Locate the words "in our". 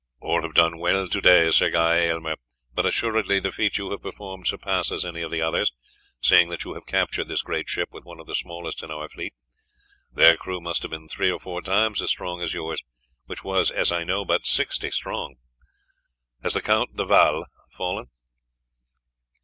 8.81-9.07